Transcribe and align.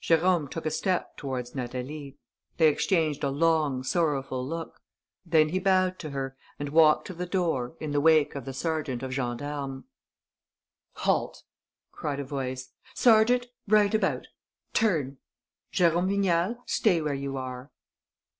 Jérôme 0.00 0.48
took 0.48 0.66
a 0.66 0.70
step 0.70 1.16
towards 1.16 1.56
Natalie. 1.56 2.16
They 2.58 2.68
exchanged 2.68 3.24
a 3.24 3.28
long, 3.28 3.82
sorrowful 3.82 4.46
look. 4.46 4.78
Then 5.26 5.48
he 5.48 5.58
bowed 5.58 5.98
to 5.98 6.10
her 6.10 6.36
and 6.60 6.68
walked 6.68 7.08
to 7.08 7.12
the 7.12 7.26
door, 7.26 7.74
in 7.80 7.90
the 7.90 8.00
wake 8.00 8.36
of 8.36 8.44
the 8.44 8.52
sergeant 8.52 9.02
of 9.02 9.10
gendarmes. 9.10 9.82
"Halt!" 10.92 11.42
cried 11.90 12.20
a 12.20 12.24
voice. 12.24 12.70
"Sergeant, 12.94 13.48
right 13.66 13.92
about... 13.92 14.28
turn!... 14.74 15.18
Jérôme 15.74 16.06
Vignal, 16.08 16.62
stay 16.66 17.00
where 17.00 17.12
you 17.14 17.36
are!" 17.36 17.72